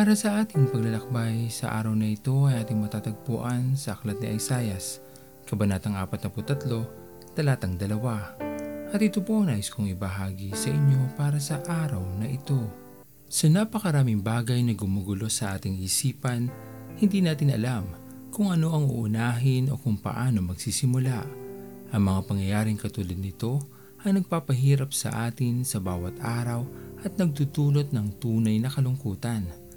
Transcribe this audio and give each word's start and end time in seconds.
Para 0.00 0.16
sa 0.16 0.40
ating 0.40 0.72
paglalakbay 0.72 1.52
sa 1.52 1.76
araw 1.76 1.92
na 1.92 2.08
ito 2.08 2.48
ay 2.48 2.64
ating 2.64 2.80
matatagpuan 2.80 3.76
sa 3.76 3.92
Aklat 3.92 4.16
ni 4.24 4.32
Isayas, 4.32 4.96
Kabanatang 5.44 5.92
43, 5.92 7.36
Talatang 7.36 7.76
2. 7.76 8.96
At 8.96 9.00
ito 9.04 9.20
po 9.20 9.44
nais 9.44 9.68
kong 9.68 9.92
ibahagi 9.92 10.56
sa 10.56 10.72
inyo 10.72 11.04
para 11.20 11.36
sa 11.36 11.60
araw 11.68 12.00
na 12.16 12.32
ito. 12.32 12.56
Sa 13.28 13.52
napakaraming 13.52 14.24
bagay 14.24 14.64
na 14.64 14.72
gumugulo 14.72 15.28
sa 15.28 15.60
ating 15.60 15.76
isipan, 15.84 16.48
hindi 16.96 17.20
natin 17.20 17.52
alam 17.52 17.84
kung 18.32 18.48
ano 18.48 18.72
ang 18.72 18.88
uunahin 18.88 19.68
o 19.68 19.76
kung 19.76 20.00
paano 20.00 20.40
magsisimula. 20.40 21.28
Ang 21.92 22.02
mga 22.08 22.20
pangyayaring 22.24 22.80
katulad 22.80 23.20
nito 23.20 23.60
ay 24.00 24.16
nagpapahirap 24.16 24.96
sa 24.96 25.28
atin 25.28 25.60
sa 25.60 25.76
bawat 25.76 26.16
araw 26.24 26.64
at 27.04 27.20
nagtutulot 27.20 27.92
ng 27.92 28.16
tunay 28.16 28.56
na 28.56 28.72
kalungkutan. 28.72 29.68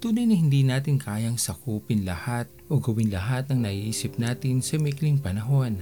Tunay 0.00 0.24
na 0.24 0.32
hindi 0.32 0.64
natin 0.64 0.96
kayang 0.96 1.36
sakupin 1.36 2.08
lahat 2.08 2.48
o 2.72 2.80
gawin 2.80 3.12
lahat 3.12 3.52
ng 3.52 3.68
naiisip 3.68 4.16
natin 4.16 4.64
sa 4.64 4.80
mikling 4.80 5.20
panahon. 5.20 5.76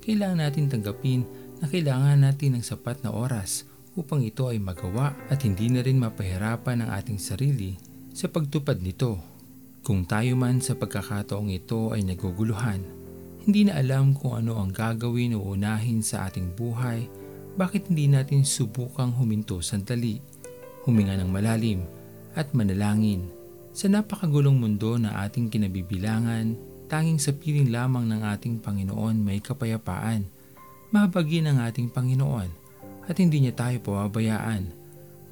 Kailangan 0.00 0.40
natin 0.40 0.72
tanggapin 0.72 1.28
na 1.60 1.68
kailangan 1.68 2.16
natin 2.16 2.56
ng 2.56 2.64
sapat 2.64 3.04
na 3.04 3.12
oras 3.12 3.68
upang 3.92 4.24
ito 4.24 4.48
ay 4.48 4.56
magawa 4.56 5.12
at 5.28 5.44
hindi 5.44 5.68
na 5.68 5.84
rin 5.84 6.00
mapahirapan 6.00 6.80
ang 6.80 6.96
ating 6.96 7.20
sarili 7.20 7.76
sa 8.16 8.32
pagtupad 8.32 8.80
nito. 8.80 9.20
Kung 9.84 10.08
tayo 10.08 10.32
man 10.32 10.64
sa 10.64 10.72
pagkakataong 10.72 11.52
ito 11.52 11.92
ay 11.92 12.08
naguguluhan, 12.08 12.80
hindi 13.44 13.68
na 13.68 13.76
alam 13.76 14.16
kung 14.16 14.32
ano 14.32 14.56
ang 14.56 14.72
gagawin 14.72 15.36
o 15.36 15.44
unahin 15.44 16.00
sa 16.00 16.24
ating 16.24 16.56
buhay, 16.56 17.04
bakit 17.60 17.92
hindi 17.92 18.08
natin 18.08 18.48
subukang 18.48 19.12
huminto 19.12 19.60
sandali, 19.60 20.24
huminga 20.88 21.20
ng 21.20 21.28
malalim 21.28 21.84
at 22.32 22.48
manalangin 22.56 23.36
sa 23.72 23.86
napakagulong 23.86 24.56
mundo 24.56 24.96
na 24.96 25.22
ating 25.24 25.52
kinabibilangan, 25.52 26.56
tanging 26.88 27.20
sa 27.20 27.36
piling 27.36 27.68
lamang 27.68 28.08
ng 28.08 28.24
ating 28.24 28.64
Panginoon 28.64 29.20
may 29.20 29.38
kapayapaan. 29.44 30.24
Mahabagin 30.88 31.46
ang 31.46 31.60
ating 31.60 31.92
Panginoon 31.92 32.48
at 33.04 33.16
hindi 33.20 33.44
niya 33.44 33.52
tayo 33.52 33.76
pababayaan. 33.84 34.72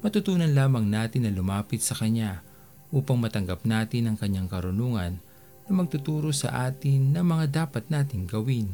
Matutunan 0.05 0.53
lamang 0.53 0.85
natin 0.85 1.25
na 1.25 1.33
lumapit 1.33 1.81
sa 1.81 1.97
Kanya 1.97 2.45
upang 2.93 3.17
matanggap 3.17 3.65
natin 3.65 4.07
ang 4.07 4.17
Kanyang 4.21 4.45
karunungan 4.45 5.17
na 5.65 5.71
magtuturo 5.73 6.29
sa 6.29 6.69
atin 6.69 7.11
ng 7.11 7.25
mga 7.25 7.65
dapat 7.65 7.89
nating 7.89 8.29
gawin. 8.29 8.69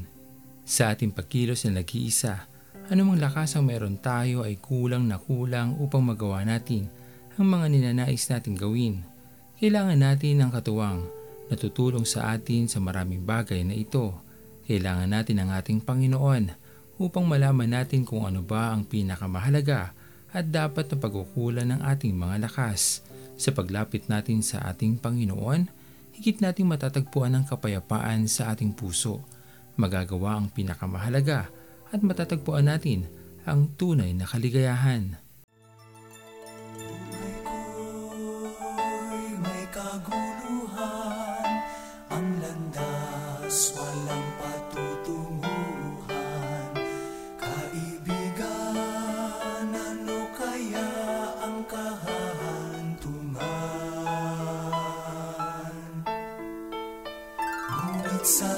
Sa 0.67 0.91
ating 0.91 1.15
pagkilos 1.15 1.63
na 1.65 1.81
nag-iisa, 1.81 2.47
anumang 2.91 3.19
lakas 3.19 3.55
ang 3.55 3.67
meron 3.67 3.95
tayo 3.95 4.43
ay 4.43 4.59
kulang 4.59 5.07
na 5.07 5.15
kulang 5.15 5.79
upang 5.79 6.03
magawa 6.03 6.43
natin 6.43 6.91
ang 7.39 7.47
mga 7.47 7.65
ninanais 7.71 8.27
nating 8.27 8.59
gawin 8.59 9.12
kailangan 9.63 9.95
natin 9.95 10.43
ng 10.43 10.51
katuwang 10.51 11.07
na 11.47 11.55
tutulong 11.55 12.03
sa 12.03 12.35
atin 12.35 12.67
sa 12.67 12.83
maraming 12.83 13.23
bagay 13.23 13.63
na 13.63 13.71
ito. 13.71 14.11
Kailangan 14.67 15.07
natin 15.07 15.39
ang 15.39 15.55
ating 15.55 15.79
Panginoon 15.79 16.51
upang 16.99 17.23
malaman 17.23 17.71
natin 17.71 18.03
kung 18.03 18.27
ano 18.27 18.43
ba 18.43 18.75
ang 18.75 18.83
pinakamahalaga 18.83 19.95
at 20.35 20.51
dapat 20.51 20.91
na 20.91 20.99
pagkukulan 20.99 21.71
ng 21.71 21.79
ating 21.79 22.11
mga 22.11 22.43
lakas. 22.43 23.07
Sa 23.39 23.55
paglapit 23.55 24.11
natin 24.11 24.43
sa 24.43 24.67
ating 24.67 24.99
Panginoon, 24.99 25.71
higit 26.11 26.43
nating 26.43 26.67
matatagpuan 26.67 27.31
ang 27.31 27.47
kapayapaan 27.47 28.27
sa 28.27 28.51
ating 28.51 28.75
puso. 28.75 29.23
Magagawa 29.79 30.43
ang 30.43 30.51
pinakamahalaga 30.51 31.47
at 31.87 32.03
matatagpuan 32.03 32.67
natin 32.67 33.07
ang 33.47 33.71
tunay 33.79 34.11
na 34.11 34.27
kaligayahan. 34.27 35.23
Salamat 58.23 58.52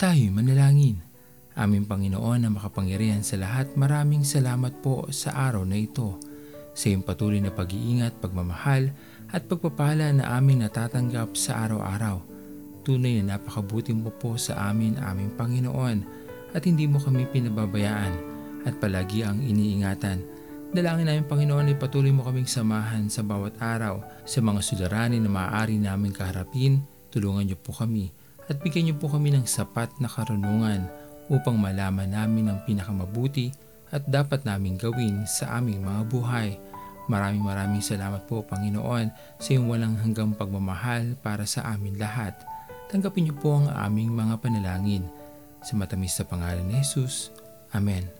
Tayo 0.00 0.32
manalangin. 0.32 0.96
Aming 1.52 1.84
Panginoon 1.84 2.40
na 2.40 2.48
makapangyarihan 2.48 3.20
sa 3.20 3.36
lahat, 3.36 3.76
maraming 3.76 4.24
salamat 4.24 4.80
po 4.80 5.04
sa 5.12 5.36
araw 5.36 5.68
na 5.68 5.76
ito. 5.76 6.16
Sa 6.72 6.88
iyong 6.88 7.04
patuloy 7.04 7.36
na 7.36 7.52
pag-iingat, 7.52 8.16
pagmamahal 8.16 8.96
at 9.28 9.44
pagpapala 9.44 10.08
na 10.16 10.40
aming 10.40 10.64
natatanggap 10.64 11.36
sa 11.36 11.68
araw-araw. 11.68 12.16
Tunay 12.80 13.20
na 13.20 13.36
napakabuti 13.36 13.92
mo 13.92 14.08
po 14.08 14.40
sa 14.40 14.72
amin, 14.72 14.96
aming 15.04 15.36
Panginoon, 15.36 16.00
at 16.56 16.64
hindi 16.64 16.88
mo 16.88 16.96
kami 16.96 17.28
pinababayaan 17.28 18.29
at 18.64 18.76
palagi 18.78 19.24
ang 19.24 19.40
iniingatan. 19.40 20.22
Dalangin 20.70 21.10
namin 21.10 21.26
Panginoon 21.26 21.70
ay 21.70 21.76
patuloy 21.78 22.14
mo 22.14 22.22
kaming 22.22 22.46
samahan 22.46 23.10
sa 23.10 23.26
bawat 23.26 23.58
araw 23.58 24.06
sa 24.22 24.38
mga 24.38 24.60
suliranin 24.62 25.26
na 25.26 25.30
maaari 25.30 25.82
namin 25.82 26.14
kaharapin. 26.14 26.86
Tulungan 27.10 27.50
niyo 27.50 27.58
po 27.58 27.74
kami 27.74 28.14
at 28.46 28.58
bigyan 28.62 28.90
niyo 28.90 28.96
po 28.98 29.10
kami 29.10 29.34
ng 29.34 29.46
sapat 29.46 29.90
na 29.98 30.06
karunungan 30.06 30.86
upang 31.30 31.54
malaman 31.54 32.10
namin 32.10 32.50
ang 32.50 32.58
pinakamabuti 32.66 33.54
at 33.90 34.06
dapat 34.06 34.42
naming 34.42 34.78
gawin 34.78 35.26
sa 35.26 35.58
aming 35.58 35.82
mga 35.82 36.02
buhay. 36.10 36.48
Maraming 37.10 37.42
maraming 37.42 37.82
salamat 37.82 38.26
po 38.30 38.46
Panginoon 38.46 39.10
sa 39.42 39.48
iyong 39.50 39.66
walang 39.66 39.98
hanggang 39.98 40.30
pagmamahal 40.34 41.18
para 41.18 41.42
sa 41.46 41.66
amin 41.74 41.98
lahat. 41.98 42.38
Tanggapin 42.90 43.30
niyo 43.30 43.34
po 43.38 43.58
ang 43.58 43.70
aming 43.70 44.14
mga 44.14 44.38
panalangin. 44.38 45.06
Sa 45.62 45.74
matamis 45.74 46.14
na 46.18 46.24
pangalan 46.26 46.66
ni 46.66 46.78
Jesus. 46.82 47.34
Amen. 47.74 48.19